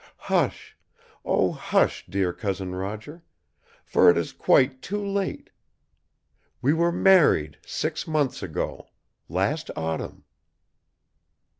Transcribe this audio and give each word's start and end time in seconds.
"Hush! 0.31 0.75
Oh, 1.23 1.51
hush, 1.51 2.07
dear 2.09 2.33
Cousin 2.33 2.73
Roger! 2.73 3.21
For 3.85 4.09
it 4.09 4.17
is 4.17 4.33
quite 4.33 4.81
too 4.81 5.05
late. 5.05 5.51
We 6.59 6.73
were 6.73 6.91
married 6.91 7.59
six 7.67 8.07
months 8.07 8.41
ago; 8.41 8.87
last 9.29 9.69
autumn." 9.75 10.23